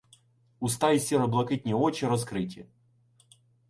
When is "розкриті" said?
2.07-2.65